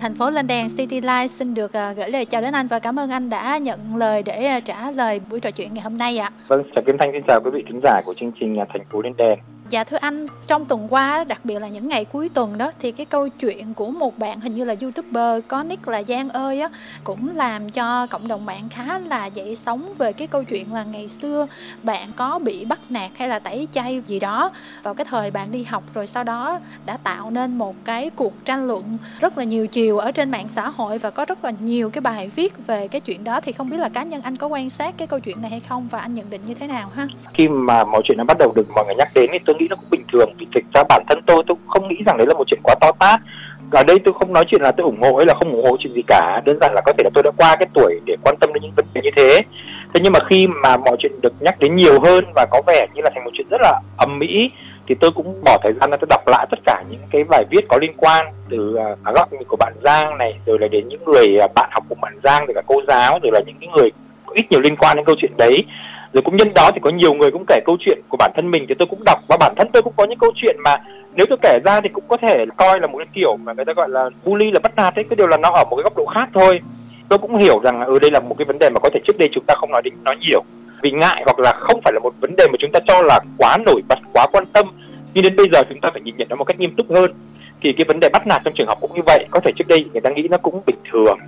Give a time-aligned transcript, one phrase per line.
[0.00, 2.78] Thành phố lên đèn City Life xin được à, gửi lời chào đến anh và
[2.78, 5.98] cảm ơn anh đã nhận lời để à, trả lời buổi trò chuyện ngày hôm
[5.98, 6.30] nay ạ.
[6.48, 9.02] Vâng, chào Kim Thanh xin chào quý vị khán giả của chương trình Thành phố
[9.02, 9.38] lên đèn.
[9.70, 12.92] Dạ thưa anh, trong tuần qua, đặc biệt là những ngày cuối tuần đó thì
[12.92, 16.60] cái câu chuyện của một bạn hình như là youtuber có nick là Giang ơi
[16.60, 16.68] á
[17.04, 20.84] cũng làm cho cộng đồng mạng khá là dậy sóng về cái câu chuyện là
[20.84, 21.46] ngày xưa
[21.82, 24.50] bạn có bị bắt nạt hay là tẩy chay gì đó
[24.82, 28.44] vào cái thời bạn đi học rồi sau đó đã tạo nên một cái cuộc
[28.44, 31.52] tranh luận rất là nhiều chiều ở trên mạng xã hội và có rất là
[31.60, 34.36] nhiều cái bài viết về cái chuyện đó thì không biết là cá nhân anh
[34.36, 36.66] có quan sát cái câu chuyện này hay không và anh nhận định như thế
[36.66, 37.06] nào ha?
[37.34, 39.66] Khi mà mọi chuyện nó bắt đầu được mọi người nhắc đến thì tôi nghĩ
[39.70, 40.34] nó cũng bình thường.
[40.38, 42.74] Vì thực ra bản thân tôi tôi không nghĩ rằng đấy là một chuyện quá
[42.80, 43.20] to tát.
[43.70, 45.76] Ở đây tôi không nói chuyện là tôi ủng hộ hay là không ủng hộ
[45.80, 46.40] chuyện gì cả.
[46.44, 48.62] Đơn giản là có thể là tôi đã qua cái tuổi để quan tâm đến
[48.62, 49.40] những vấn đề như thế.
[49.94, 52.86] Thế nhưng mà khi mà mọi chuyện được nhắc đến nhiều hơn và có vẻ
[52.94, 54.50] như là thành một chuyện rất là ầm mỹ
[54.88, 57.44] thì tôi cũng bỏ thời gian ra tôi đọc lại tất cả những cái bài
[57.50, 61.04] viết có liên quan từ uh, góc của bạn Giang này rồi là đến những
[61.04, 63.68] người uh, bạn học của bạn Giang rồi cả cô giáo rồi là những cái
[63.76, 63.90] người
[64.34, 65.64] ít nhiều liên quan đến câu chuyện đấy
[66.16, 68.50] rồi cũng nhân đó thì có nhiều người cũng kể câu chuyện của bản thân
[68.50, 69.18] mình thì tôi cũng đọc.
[69.28, 70.76] Và bản thân tôi cũng có những câu chuyện mà
[71.14, 73.64] nếu tôi kể ra thì cũng có thể coi là một cái kiểu mà người
[73.64, 75.04] ta gọi là bully là bắt nạt ấy.
[75.10, 76.60] Cái điều là nó ở một cái góc độ khác thôi.
[77.08, 79.00] Tôi cũng hiểu rằng ở ừ, đây là một cái vấn đề mà có thể
[79.06, 80.44] trước đây chúng ta không nói đến nói nhiều.
[80.82, 83.20] Vì ngại hoặc là không phải là một vấn đề mà chúng ta cho là
[83.38, 84.66] quá nổi bật quá quan tâm.
[85.14, 87.10] Nhưng đến bây giờ chúng ta phải nhìn nhận nó một cách nghiêm túc hơn.
[87.62, 89.68] Thì cái vấn đề bắt nạt trong trường học cũng như vậy có thể trước
[89.68, 91.18] đây người ta nghĩ nó cũng bình thường.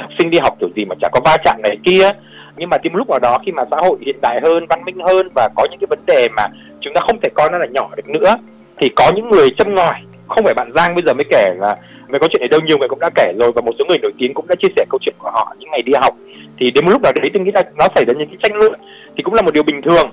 [0.00, 2.10] Học sinh đi học kiểu gì mà chả có va chạm này kia
[2.58, 4.98] nhưng mà đến lúc nào đó khi mà xã hội hiện đại hơn, văn minh
[5.06, 6.46] hơn và có những cái vấn đề mà
[6.80, 8.34] chúng ta không thể coi nó là nhỏ được nữa,
[8.80, 9.94] thì có những người châm ngòi,
[10.28, 11.76] không phải bạn Giang bây giờ mới kể là
[12.08, 13.98] về câu chuyện này đâu, nhiều người cũng đã kể rồi và một số người
[13.98, 16.14] nổi tiếng cũng đã chia sẻ câu chuyện của họ những ngày đi học.
[16.58, 18.56] Thì đến một lúc nào đấy tôi nghĩ là nó xảy ra những cái tranh
[18.56, 18.72] luận
[19.16, 20.10] thì cũng là một điều bình thường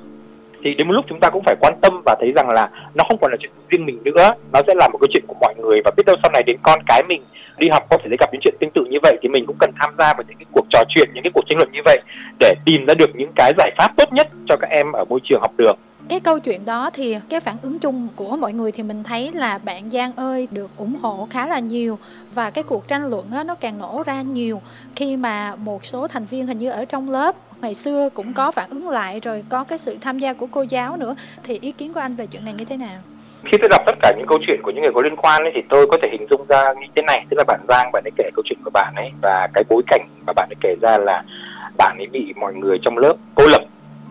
[0.66, 3.04] thì đến một lúc chúng ta cũng phải quan tâm và thấy rằng là nó
[3.10, 4.30] không còn là chuyện riêng mình nữa.
[4.54, 6.58] Nó sẽ là một cái chuyện của mọi người và biết đâu sau này đến
[6.64, 7.24] con cái mình
[7.58, 9.58] đi học có thể sẽ gặp những chuyện tương tự như vậy thì mình cũng
[9.60, 11.80] cần tham gia vào những cái cuộc trò chuyện những cái cuộc tranh luận như
[11.86, 12.00] vậy
[12.40, 15.20] để tìm ra được những cái giải pháp tốt nhất cho các em ở môi
[15.24, 15.78] trường học đường.
[16.10, 19.32] Cái câu chuyện đó thì cái phản ứng chung của mọi người thì mình thấy
[19.34, 21.98] là bạn Giang ơi được ủng hộ khá là nhiều
[22.34, 24.62] và cái cuộc tranh luận đó, nó càng nổ ra nhiều
[24.96, 28.52] khi mà một số thành viên hình như ở trong lớp ngày xưa cũng có
[28.52, 31.16] phản ứng lại rồi có cái sự tham gia của cô giáo nữa.
[31.44, 33.02] Thì ý kiến của anh về chuyện này như thế nào?
[33.52, 35.52] khi tôi đọc tất cả những câu chuyện của những người có liên quan ấy,
[35.56, 37.26] thì tôi có thể hình dung ra như thế này.
[37.30, 39.84] Tức là bạn Giang bạn ấy kể câu chuyện của bạn ấy và cái bối
[39.88, 41.24] cảnh mà bạn ấy kể ra là
[41.78, 43.62] bạn ấy bị mọi người trong lớp cô lập.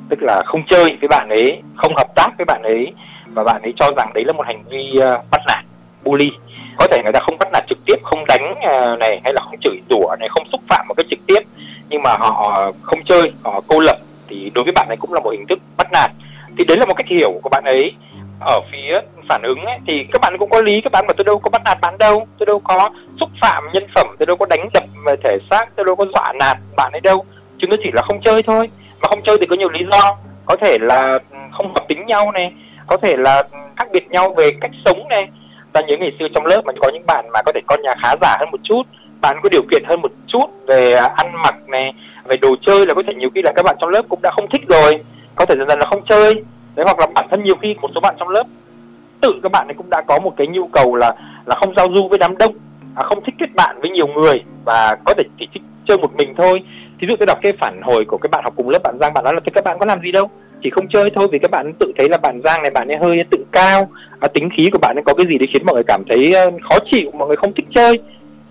[0.09, 2.93] Tức là không chơi với bạn ấy không hợp tác với bạn ấy
[3.34, 5.65] và bạn ấy cho rằng đấy là một hành vi uh, bắt nạt
[6.05, 6.31] bully.
[6.76, 9.41] Có thể người ta không bắt nạt trực tiếp không đánh uh, này hay là
[9.44, 11.41] không chửi rủa này không xúc phạm một cách trực tiếp
[11.94, 13.97] nhưng mà họ không chơi họ cô lập
[14.28, 16.10] thì đối với bạn ấy cũng là một hình thức bắt nạt.
[16.59, 17.93] Thì đấy là một cách hiểu của bạn ấy.
[18.41, 21.25] Ở phía phản ứng ấy, thì các bạn cũng có lý các bạn mà tôi
[21.25, 22.91] đâu có bắt nạt bạn đâu tôi đâu có
[23.21, 26.05] xúc phạm nhân phẩm tôi đâu có đánh đập về thể xác tôi đâu có
[26.15, 27.25] dọa nạt bạn ấy đâu.
[27.59, 28.69] Chúng nó chỉ là không chơi thôi.
[29.03, 30.16] Mà không chơi thì có nhiều lý do.
[30.47, 32.53] Có thể là ừ, không hợp tính nhau này
[32.87, 35.28] có thể là ừ, khác biệt nhau về cách sống này.
[35.72, 37.94] Ta nhớ ngày xưa trong lớp mà có những bạn mà có thể con nhà
[38.03, 38.82] khá giả hơn một chút
[39.25, 41.93] bạn có điều kiện hơn một chút về ăn mặc này
[42.25, 44.31] về đồ chơi là có thể nhiều khi là các bạn trong lớp cũng đã
[44.31, 44.93] không thích rồi.
[45.35, 46.33] Có thể dần dần là không chơi.
[46.75, 48.47] Đấy hoặc là bản thân nhiều khi một số bạn trong lớp
[49.21, 51.12] tự các bạn ấy cũng đã có một cái nhu cầu là
[51.47, 52.55] là không giao du với đám đông
[52.95, 56.15] à, không thích kết bạn với nhiều người và có thể chỉ thích chơi một
[56.17, 56.62] mình thôi.
[57.01, 59.15] Thí dụ tôi đọc cái phản hồi của cái bạn học cùng lớp bạn Giang
[59.15, 60.31] bạn nói là các bạn có làm gì đâu?
[60.62, 61.29] Chỉ không chơi thôi.
[61.33, 63.89] Vì các bạn tự thấy là bạn Giang này bạn ấy hơi tự cao
[64.21, 66.33] à, tính khí của bạn ấy có cái gì để khiến mọi người cảm thấy
[66.35, 67.99] ờ, khó chịu mọi người không thích chơi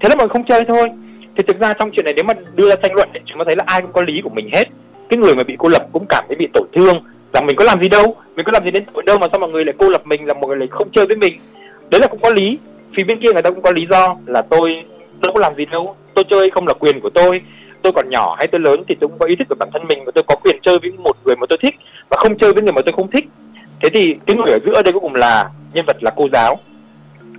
[0.03, 0.89] thế là mọi người không chơi thôi.
[1.37, 3.43] Thì thực ra trong chuyện này nếu mà đưa ra tranh luận thì chúng ta
[3.45, 4.63] thấy là ai cũng có lý của mình hết.
[5.09, 7.03] Cái người mà bị cô lập cũng cảm thấy bị tổn thương.
[7.33, 8.15] Rằng mình có làm gì đâu?
[8.35, 10.25] Mình có làm gì đến tội đâu mà sao mọi người lại cô lập mình,
[10.25, 11.39] là mọi người lại không chơi với mình?
[11.89, 12.57] Đấy là cũng có lý.
[12.97, 14.83] Phía bên kia người ta cũng có lý do là tôi
[15.21, 15.95] tôi có làm gì đâu.
[16.13, 17.41] Tôi chơi không là quyền của tôi.
[17.81, 19.87] Tôi còn nhỏ hay tôi lớn thì tôi cũng có ý thức của bản thân
[19.87, 21.75] mình và tôi có quyền chơi với một người mà tôi thích
[22.09, 23.25] và không chơi với người mà tôi không thích.
[23.81, 26.59] Thế thì cái người ở giữa đây cuối cùng là nhân vật là cô giáo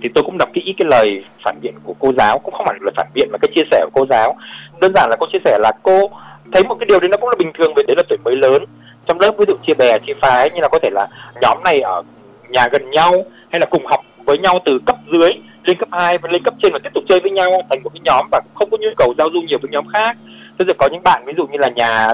[0.05, 2.75] thì tôi cũng đọc kỹ cái lời phản biện của cô giáo cũng không phải
[2.81, 4.35] là phản biện mà cái chia sẻ của cô giáo.
[4.81, 6.09] Đơn giản là cô chia sẻ là cô
[6.53, 8.35] thấy một cái điều đấy nó cũng là bình thường vì đấy là tuổi mới
[8.35, 8.63] lớn.
[9.07, 11.07] Trong lớp ví dụ chia bè chia phái như là có thể là
[11.41, 12.03] nhóm này ở
[12.49, 15.29] nhà gần nhau hay là cùng học với nhau từ cấp dưới
[15.63, 17.89] lên cấp 2 và lên cấp trên và tiếp tục chơi với nhau thành một
[17.93, 20.17] cái nhóm và không có nhu cầu giao du nhiều với nhóm khác.
[20.59, 22.07] Thế rồi có những bạn ví dụ như là nhà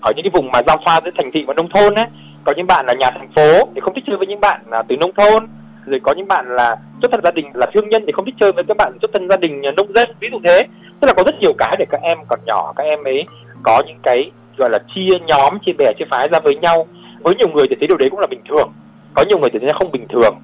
[0.00, 2.06] ở những cái vùng mà giao thoa giữa thành thị và nông thôn ấy,
[2.44, 4.82] có những bạn là nhà thành phố thì không thích chơi với những bạn à,
[4.88, 5.46] từ nông thôn
[5.86, 8.34] rồi có những bạn là xuất thân gia đình là thương nhân thì không thích
[8.40, 10.62] chơi với các bạn xuất thân gia đình, nông dân, ví dụ thế.
[11.00, 13.24] Tức là có rất nhiều cái để các em còn nhỏ, các em ấy
[13.62, 16.86] có những cái, gọi là, chia nhóm, chia bè, chia phái ra với nhau.
[17.20, 18.72] Với nhiều người thì thấy điều đấy cũng là bình thường.
[19.14, 20.34] Có nhiều người thì thấy không bình thường.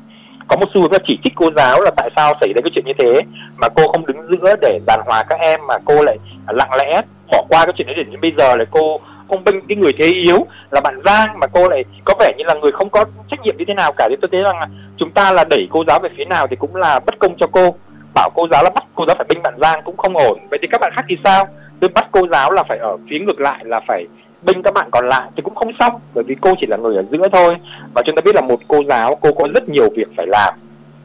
[0.49, 2.71] Có một xu hướng là chỉ trích cô giáo là tại sao xảy ra cái
[2.75, 3.21] chuyện như thế,
[3.57, 6.19] mà cô không đứng giữa để giàn hòa các em, mà cô lại
[6.49, 7.01] lặng lẽ
[7.33, 10.07] bỏ qua cái chuyện đấy đến bây giờ là cô không bênh cái người thế
[10.07, 13.41] yếu là bạn Giang, mà cô lại có vẻ như là người không có trách
[13.43, 14.07] nhiệm như thế nào cả.
[14.11, 14.57] Thì tôi thấy rằng
[14.99, 17.47] chúng ta là đẩy cô giáo về phía nào thì cũng là bất công cho
[17.53, 17.75] cô.
[18.15, 20.39] Bảo cô giáo là bắt cô giáo phải binh bạn Giang cũng không ổn.
[20.51, 21.45] Vậy thì các bạn khác thì sao?
[21.81, 24.07] Tôi bắt cô giáo là phải ở phía ngược lại, là phải
[24.43, 26.97] binh các bạn còn lại thì cũng không xong, bởi vì cô chỉ là người
[26.97, 27.55] ở giữa thôi.
[27.95, 30.55] Và chúng ta biết là một cô giáo, cô có rất nhiều việc phải làm,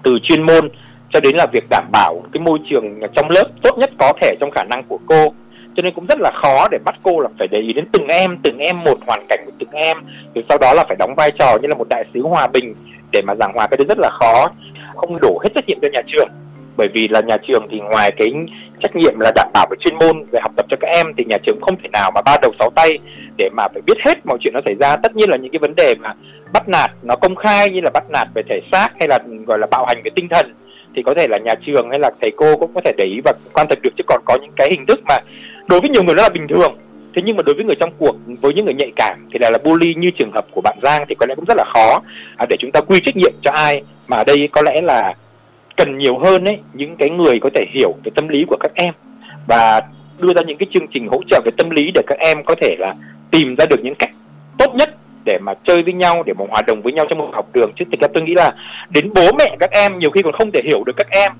[0.03, 0.69] từ chuyên môn
[1.09, 4.35] cho đến là việc đảm bảo cái môi trường trong lớp tốt nhất có thể
[4.39, 5.33] trong khả năng của cô.
[5.75, 8.07] Cho nên cũng rất là khó để bắt cô là phải để ý đến từng
[8.07, 9.97] em từng em một hoàn cảnh của từng em,
[10.35, 12.75] rồi sau đó là phải đóng vai trò như là một đại sứ hòa bình
[13.13, 14.51] để mà giảng hòa cái đấy rất là khó,
[14.95, 16.29] không đổ hết trách nhiệm cho nhà trường.
[16.77, 18.27] Bởi vì là nhà trường thì ngoài cái
[18.79, 21.25] trách nhiệm là đảm bảo về chuyên môn, về học tập cho các em, thì
[21.25, 22.99] nhà trường không thể nào mà ba đầu sáu tay
[23.37, 24.95] để mà phải biết hết mọi chuyện nó xảy ra.
[24.97, 26.13] Tất nhiên là những cái vấn đề mà
[26.53, 29.59] bắt nạt nó công khai như là bắt nạt về thể xác hay là, gọi
[29.59, 30.55] là, bạo hành về tinh thần,
[30.95, 33.19] thì có thể là nhà trường hay là thầy cô cũng có thể để ý
[33.25, 33.89] và quan tâm được.
[33.97, 35.17] Chứ còn có những cái hình thức mà
[35.67, 36.77] đối với nhiều người nó là bình thường
[37.15, 39.49] thế nhưng mà đối với người trong cuộc với những người nhạy cảm thì là
[39.49, 42.01] là bully như trường hợp của bạn Giang thì có lẽ cũng rất là khó
[42.37, 45.13] à, để chúng ta quy trách nhiệm cho ai mà ở đây có lẽ là
[45.77, 48.71] cần nhiều hơn ấy những cái người có thể hiểu về tâm lý của các
[48.75, 48.93] em
[49.47, 49.81] và
[50.19, 52.55] đưa ra những cái chương trình hỗ trợ về tâm lý để các em có
[52.61, 52.95] thể là
[53.31, 54.11] tìm ra được những cách
[54.57, 54.89] tốt nhất
[55.25, 57.71] để mà chơi với nhau để mà hòa đồng với nhau trong một học đường.
[57.75, 58.51] Chứ thực ra tôi nghĩ là
[58.89, 61.31] đến bố mẹ các em nhiều khi còn không thể hiểu được các em.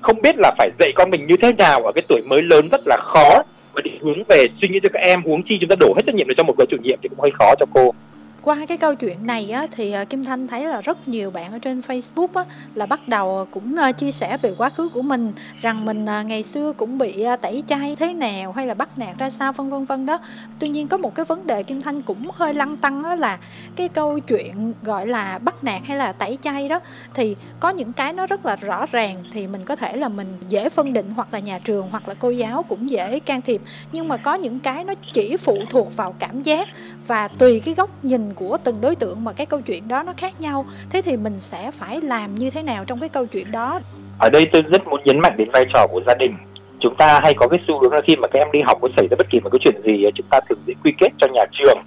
[0.00, 2.68] Không biết là phải dạy con mình như thế nào ở cái tuổi mới lớn
[2.72, 3.42] rất là khó
[3.74, 6.02] và định hướng về suy nghĩ cho các em, huống chi chúng ta đổ hết
[6.06, 7.94] trách nhiệm cho một người chủ nhiệm thì cũng hơi khó cho cô
[8.42, 11.52] qua cái câu chuyện này á, thì ờ, Kim Thanh thấy là rất nhiều bạn
[11.52, 12.44] ở trên Facebook á,
[12.74, 16.04] là bắt đầu ờ, cũng ờ, chia sẻ về quá khứ của mình rằng mình
[16.04, 19.70] ngày xưa cũng bị tẩy chay thế nào hay là bắt nạt ra sao vân
[19.70, 20.18] vân vân đó.
[20.58, 23.38] Tuy nhiên có một cái vấn đề Kim Thanh cũng hơi lăn tăng đó là
[23.76, 26.80] cái câu chuyện gọi là bắt nạt hay là tẩy chay đó
[27.14, 30.40] thì có những cái nó rất là rõ ràng thì mình có thể là mình
[30.48, 33.62] dễ phân định hoặc là nhà trường hoặc là cô giáo cũng dễ can thiệp
[33.92, 36.68] nhưng mà có những cái nó chỉ phụ thuộc vào cảm giác
[37.06, 40.12] và tùy cái góc nhìn của từng đối tượng mà cái câu chuyện đó nó
[40.16, 43.52] khác nhau, thế thì mình sẽ phải làm như thế nào trong cái câu chuyện
[43.52, 43.80] đó?
[44.18, 46.36] Ở đây tôi rất muốn nhấn mạnh đến vai trò của gia đình.
[46.80, 48.88] Chúng ta hay có cái xu hướng là khi mà các em đi học có
[48.96, 51.26] xảy ra bất kỳ một cái chuyện gì chúng ta thường dễ quy kết cho
[51.32, 51.78] nhà trường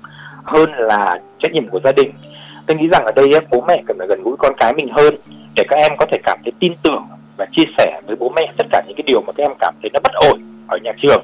[0.43, 2.11] hơn là trách nhiệm của gia đình.
[2.67, 5.15] Tôi nghĩ rằng ở đây bố mẹ cần phải gần gũi con cái mình hơn
[5.55, 7.07] để các em có thể cảm thấy tin tưởng
[7.37, 9.73] và chia sẻ với bố mẹ tất cả những cái điều mà các em cảm
[9.81, 11.23] thấy nó bất ổn ở nhà trường.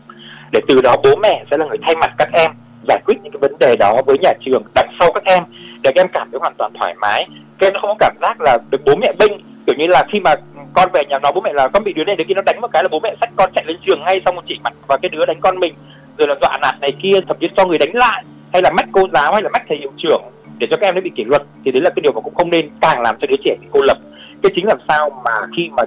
[0.51, 2.51] Để từ đó bố mẹ sẽ là người thay mặt các em
[2.91, 5.43] giải quyết những cái vấn đề đó với nhà trường đằng sau các em
[5.81, 7.27] để các em cảm thấy hoàn toàn thoải mái.
[7.59, 9.31] Các em không có cảm giác là được bố mẹ bênh
[9.67, 10.33] kiểu như là khi mà
[10.73, 12.61] con về nhà nó bố mẹ là con bị đứa này đứa kia nó đánh
[12.61, 14.73] một cái là bố mẹ sách con chạy lên trường ngay xong một chỉ mặt
[14.87, 15.73] và cái đứa đánh con mình
[16.17, 18.23] rồi là dọa nạt này kia thậm chí cho người đánh lại
[18.53, 20.21] hay là mách cô giáo hay là mách thầy hiệu trưởng
[20.57, 21.41] để cho các em nó bị kỷ luật.
[21.65, 23.67] Thì đấy là cái điều mà cũng không nên càng làm cho đứa trẻ bị
[23.71, 23.97] cô lập.
[24.43, 25.83] Cái chính làm sao mà khi mà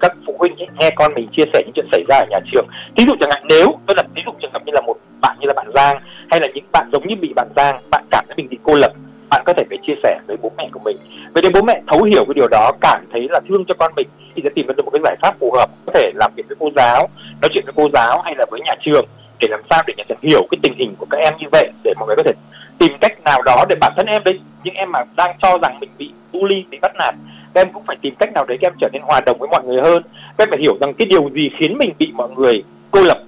[0.00, 2.38] các phụ huynh ấy, nghe con mình chia sẻ những chuyện xảy ra ở nhà
[2.52, 2.66] trường.
[2.96, 5.36] Ví dụ chẳng hạn nếu tôi đặt ví dụ trường hợp như là một bạn
[5.40, 5.96] như là bạn Giang
[6.30, 8.74] hay là những bạn giống như bị bạn Giang bạn cảm thấy mình bị cô
[8.74, 8.92] lập,
[9.30, 10.96] bạn có thể phải chia sẻ với bố mẹ của mình.
[11.34, 13.92] Vậy nếu bố mẹ thấu hiểu cái điều đó, cảm thấy là thương cho con
[13.96, 16.32] mình, thì sẽ tìm ra được một cái giải pháp phù hợp, có thể làm
[16.36, 17.08] việc với cô giáo,
[17.42, 19.06] nói chuyện với cô giáo hay là với nhà trường
[19.40, 21.70] để làm sao để nhà trường hiểu cái tình hình của các em như vậy,
[21.84, 22.32] để mọi người có thể
[22.78, 25.80] tìm cách nào đó để bản thân em đấy, những em mà đang cho rằng
[25.80, 27.14] mình bị bully, bị bắt nạt,
[27.54, 29.48] các em cũng phải tìm cách nào đấy các em trở nên hòa đồng với
[29.48, 30.02] mọi người hơn.
[30.38, 33.18] Các em phải hiểu rằng cái điều gì khiến mình bị mọi người cô lập.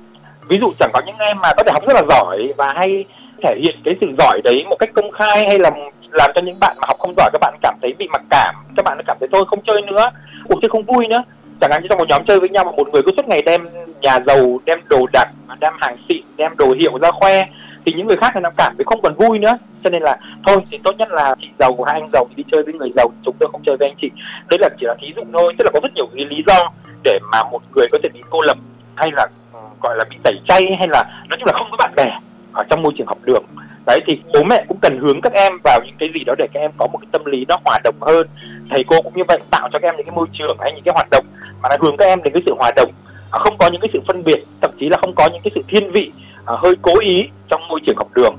[0.49, 3.04] Ví dụ chẳng có những em mà có thể học rất là giỏi và hay
[3.43, 5.71] thể hiện cái sự giỏi đấy một cách công khai hay là
[6.11, 8.55] làm cho những bạn mà học không giỏi các bạn cảm thấy bị mặc cảm,
[8.76, 10.11] các bạn cảm thấy thôi không chơi nữa
[10.49, 11.23] cuộc chơi không vui nữa.
[11.61, 13.43] Chẳng hạn như trong một nhóm chơi với nhau mà một người cứ suốt ngày
[13.47, 13.69] đem
[14.00, 15.26] nhà giàu, đem đồ đạc,
[15.61, 17.43] đem hàng xịn, đem đồ hiệu ra khoe,
[17.87, 19.59] thì những người khác thì nó cảm thấy không còn vui nữa.
[19.85, 20.16] Cho nên là,
[20.47, 22.90] thôi, thì tốt nhất là chị giàu hai anh giàu thì đi chơi với người
[22.97, 24.11] giàu, chúng tôi không chơi với anh chị.
[24.50, 26.71] Đấy là chỉ là thí dụ thôi, tức là có rất nhiều cái lý do
[27.05, 28.57] để mà một người có thể bị cô lập,
[28.95, 31.76] hay là ừ, gọi là bị tẩy chay, hay là nói chung là không có
[31.76, 32.19] bạn bè
[32.56, 33.44] ở trong môi trường học đường.
[33.86, 36.46] Đấy thì bố mẹ cũng cần hướng các em vào những cái gì đó để
[36.54, 38.26] các em có một cái tâm lý nó hòa đồng hơn.
[38.70, 40.84] Thầy cô cũng như vậy tạo cho các em những cái môi trường hay những
[40.84, 41.26] cái hoạt động
[41.62, 42.90] mà nó hướng các em đến cái sự hòa đồng.
[43.30, 45.50] À, không có những cái sự phân biệt thậm chí là không có những cái
[45.54, 46.12] sự thiên vị
[46.46, 48.36] à, hơi cố ý trong môi trường học đường.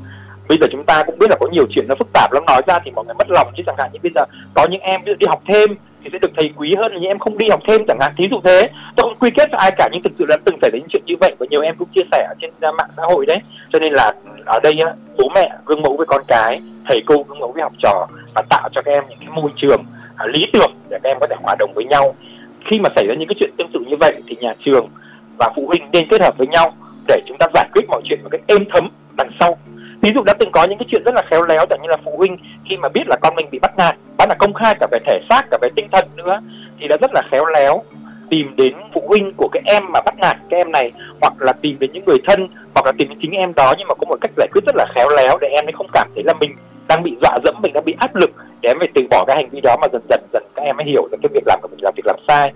[0.50, 2.62] Bây giờ chúng ta cũng biết là có nhiều chuyện nó phức tạp lắm nói
[2.68, 3.48] ra thì mọi người mất lòng.
[3.58, 4.22] Chứ chẳng hạn như bây giờ
[4.54, 5.70] có những em ví dụ đi học thêm
[6.04, 8.14] thì sẽ được thầy quý hơn là những em không đi học thêm chẳng hạn,
[8.18, 8.70] thí dụ thế.
[8.96, 11.04] Tôi không quy kết cho ai cả, nhưng thực sự là từng xảy đến chuyện
[11.06, 13.38] như vậy và nhiều em cũng chia sẻ ở trên à, mạng xã hội đấy.
[13.74, 14.14] Cho nên là
[14.46, 14.74] ở đây
[15.18, 18.42] bố mẹ gương mẫu với con cái, thầy cô gương mẫu với học trò và
[18.50, 19.84] tạo cho các em những cái môi trường
[20.16, 22.16] à, lý tưởng để các em có thể hòa đồng với nhau.
[22.66, 24.88] Khi mà xảy ra những cái chuyện tương tự như vậy thì nhà trường
[25.38, 26.74] và phụ huynh nên kết hợp với nhau
[27.08, 29.58] để chúng ta giải quyết mọi chuyện một cách êm thấm, đằng sau.
[30.02, 31.98] Ví dụ đã từng có những cái chuyện rất là khéo léo, chẳng như là
[32.06, 32.38] phụ huynh
[32.70, 35.00] khi mà biết là con mình bị bắt nạt bắt là công khai cả về
[35.06, 36.40] thể xác, cả về tinh thần nữa.
[36.80, 37.84] Thì đã rất là khéo léo
[38.30, 41.54] tìm đến phụ huynh của cái em mà bắt nạt cái em này, hoặc là
[41.54, 43.74] tìm đến những người thân, hoặc là tìm đến chính em đó.
[43.78, 45.88] Nhưng mà có một cách giải quyết rất là khéo léo để em ấy không
[45.94, 46.52] cảm thấy là mình
[46.88, 48.32] đang bị dọa dẫm, mình đang bị áp lực.
[48.62, 50.78] Để em phải từ bỏ cái hành vi đó mà dần dần dần các em
[50.78, 52.54] ấy hiểu rằng cái việc làm của mình là việc làm sai.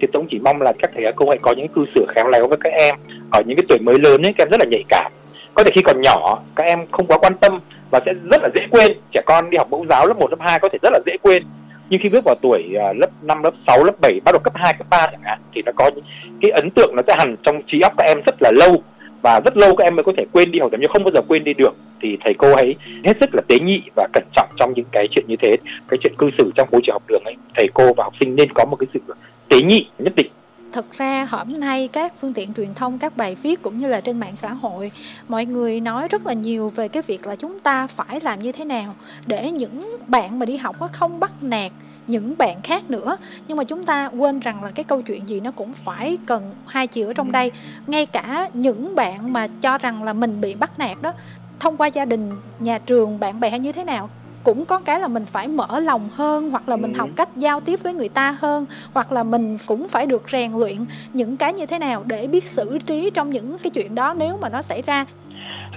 [0.00, 2.06] Thì tôi cũng chỉ mong là các thầy các cô hãy có những cư xử
[2.14, 2.94] khéo léo với các em
[3.30, 5.12] ở những cái tuổi mới lớn ấy, các em rất là nhạy cảm.
[5.54, 7.60] Có thể khi còn nhỏ, các em không quá quan tâm
[7.94, 8.92] và sẽ rất là dễ quên.
[9.12, 11.16] Trẻ con đi học mẫu giáo lớp 1, lớp 2 có thể rất là dễ
[11.22, 11.42] quên.
[11.90, 14.52] Nhưng khi bước vào tuổi uh, lớp 5, lớp 6, lớp 7 bắt đầu cấp
[14.56, 16.04] 2, cấp 3 chẳng hạn thì nó có những
[16.40, 18.82] cái ấn tượng nó sẽ hằn trong trí óc các em rất là lâu.
[19.22, 21.20] Và rất lâu các em mới có thể quên đi hoặc như không bao giờ
[21.28, 21.74] quên đi được.
[22.02, 22.74] Thì thầy cô hãy
[23.04, 25.56] hết sức là tế nhị và cẩn trọng trong những cái chuyện như thế
[25.88, 27.34] cái chuyện cư xử trong môi trường học đường ấy.
[27.56, 29.00] Thầy cô và học sinh nên có một cái sự
[29.48, 30.30] tế nhị nhất định
[30.74, 34.00] thực ra hôm nay các phương tiện truyền thông các bài viết cũng như là
[34.00, 34.92] trên mạng xã hội
[35.28, 38.52] mọi người nói rất là nhiều về cái việc là chúng ta phải làm như
[38.52, 41.72] thế nào để những bạn mà đi học không bắt nạt
[42.06, 43.16] những bạn khác nữa.
[43.48, 46.54] Nhưng mà chúng ta quên rằng là cái câu chuyện gì nó cũng phải cần
[46.66, 47.52] hai chiều ở trong đây.
[47.86, 51.12] Ngay cả những bạn mà cho rằng là mình bị bắt nạt đó
[51.60, 54.10] thông qua gia đình nhà trường bạn bè như thế nào
[54.44, 56.98] cũng có cái là mình phải mở lòng hơn hoặc là mình ừ.
[56.98, 60.52] học cách giao tiếp với người ta hơn hoặc là mình cũng phải được rèn
[60.52, 60.76] luyện
[61.12, 64.38] những cái như thế nào để biết xử trí trong những cái chuyện đó nếu
[64.40, 65.06] mà nó xảy ra.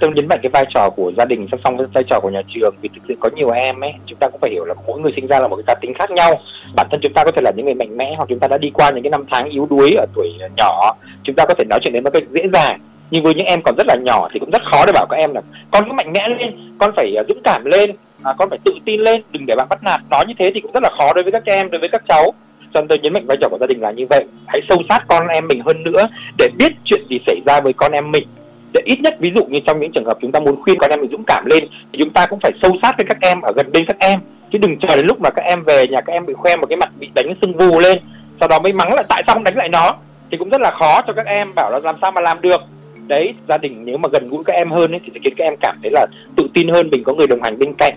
[0.02, 2.30] Tôi nhấn mạnh cái vai trò của gia đình song song với vai trò của
[2.30, 4.74] nhà trường vì thực sự có nhiều em ấy chúng ta cũng phải hiểu là
[4.88, 6.34] mỗi người sinh ra là một cái cá tính khác nhau.
[6.76, 8.58] Bản thân chúng ta có thể là những người mạnh mẽ hoặc chúng ta đã
[8.58, 11.66] đi qua những cái năm tháng yếu đuối ở tuổi nhỏ chúng ta có thể
[11.66, 12.80] nói chuyện đến một cách dễ dàng.
[13.12, 15.18] Nhưng với những em còn rất là nhỏ thì cũng rất khó để bảo các
[15.18, 17.96] em là con cứ mạnh mẽ lên con phải dũng cảm lên
[18.28, 20.02] à, con phải tự tin lên đừng để bạn bắt nạt.
[20.12, 22.02] Nói như thế thì cũng rất là khó đối với các em đối với các
[22.08, 22.34] cháu.
[22.74, 24.26] Cho nên tôi nhấn mạnh vai trò của gia đình là như vậy.
[24.48, 26.08] Hãy sâu sát con em mình hơn nữa
[26.38, 28.28] để biết chuyện gì xảy ra với con em mình.
[28.74, 30.90] Để ít nhất ví dụ như trong những trường hợp chúng ta muốn khuyên con
[30.90, 33.42] em mình dũng cảm lên thì chúng ta cũng phải sâu sát với các em
[33.42, 34.20] ở gần bên các em.
[34.52, 36.68] Chứ đừng chờ đến lúc mà các em về nhà các em bị khoe một
[36.70, 37.98] cái mặt bị đánh sưng vù lên
[38.40, 39.92] sau đó mới mắng là tại sao không đánh lại nó
[40.32, 42.62] thì cũng rất là khó cho các em bảo là làm sao mà làm được
[43.08, 45.44] đấy gia đình nếu mà gần gũi các em hơn ấy, thì sẽ khiến các
[45.44, 47.94] em cảm thấy là tự tin hơn mình có người đồng hành bên cạnh.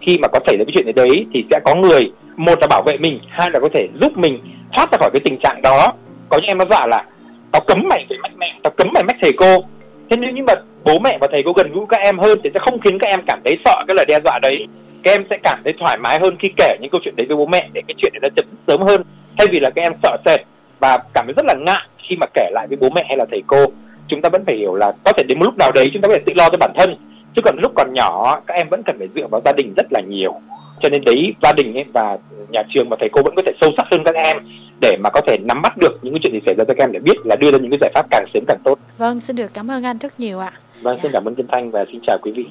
[0.00, 2.82] Khi mà có xảy ra cái chuyện đấy thì sẽ có người một là bảo
[2.86, 4.38] vệ mình hai là có thể giúp mình
[4.72, 5.92] thoát ra khỏi cái tình trạng đó.
[6.28, 7.04] Có những em nó dọa là
[7.52, 9.64] tao cấm mày phải mách mẹ tao cấm mày mách thầy cô.
[10.10, 10.54] Thế nếu như mà
[10.84, 13.06] bố mẹ và thầy cô gần gũi các em hơn thì sẽ không khiến các
[13.06, 14.66] em cảm thấy sợ cái lời đe dọa đấy.
[15.02, 17.36] Các em sẽ cảm thấy thoải mái hơn khi kể những câu chuyện đấy với
[17.36, 19.02] bố mẹ để cái chuyện đấy nó chấm sớm hơn.
[19.38, 20.40] Thay vì là các em sợ sệt
[20.80, 23.24] và cảm thấy rất là ngại khi mà kể lại với bố mẹ hay là
[23.30, 23.64] thầy cô
[24.12, 26.08] chúng ta vẫn phải hiểu là có thể đến một lúc nào đấy chúng ta
[26.08, 26.96] phải tự lo cho bản thân
[27.36, 29.86] chứ còn lúc còn nhỏ các em vẫn cần phải dựa vào gia đình rất
[29.90, 30.34] là nhiều
[30.82, 32.18] cho nên đấy gia đình ấy và
[32.50, 34.36] nhà trường và thầy cô vẫn có thể sâu sắc hơn các em
[34.80, 36.84] để mà có thể nắm bắt được những cái chuyện gì xảy ra cho các
[36.84, 38.78] em để biết là đưa ra những cái giải pháp càng sớm càng tốt.
[38.98, 40.52] Vâng, xin được cảm ơn anh rất nhiều ạ.
[40.82, 41.00] Vâng, dạ.
[41.02, 42.46] xin cảm ơn Kim Thanh và xin chào quý vị.